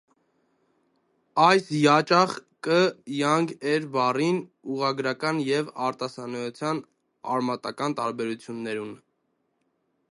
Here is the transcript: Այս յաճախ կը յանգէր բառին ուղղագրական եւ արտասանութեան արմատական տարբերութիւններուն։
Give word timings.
Այս 1.47 1.67
յաճախ 1.79 2.33
կը 2.67 2.79
յանգէր 3.17 3.85
բառին 3.97 4.41
ուղղագրական 4.77 5.43
եւ 5.51 5.71
արտասանութեան 5.91 6.83
արմատական 7.37 7.99
տարբերութիւններուն։ 8.03 8.99